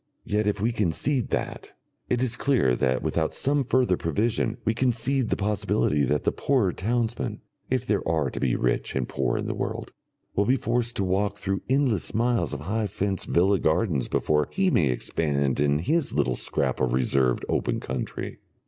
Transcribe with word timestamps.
Yet 0.25 0.47
if 0.47 0.59
we 0.59 0.71
concede 0.71 1.29
that, 1.29 1.73
it 2.09 2.23
is 2.23 2.35
clear 2.35 2.75
that 2.75 3.03
without 3.03 3.35
some 3.35 3.63
further 3.63 3.97
provision 3.97 4.57
we 4.65 4.73
concede 4.73 5.29
the 5.29 5.35
possibility 5.35 6.03
that 6.05 6.23
the 6.23 6.31
poorer 6.31 6.71
townsman 6.71 7.39
(if 7.69 7.85
there 7.85 8.01
are 8.09 8.31
to 8.31 8.39
be 8.39 8.55
rich 8.55 8.95
and 8.95 9.07
poor 9.07 9.37
in 9.37 9.45
the 9.45 9.53
world) 9.53 9.91
will 10.35 10.45
be 10.45 10.57
forced 10.57 10.95
to 10.95 11.03
walk 11.03 11.37
through 11.37 11.61
endless 11.69 12.15
miles 12.15 12.51
of 12.51 12.61
high 12.61 12.87
fenced 12.87 13.27
villa 13.27 13.59
gardens 13.59 14.07
before 14.07 14.47
he 14.49 14.71
may 14.71 14.89
expand 14.89 15.59
in 15.59 15.77
his 15.77 16.13
little 16.13 16.35
scrap 16.35 16.81
of 16.81 16.93
reserved 16.93 17.45
open 17.47 17.79
country. 17.79 18.39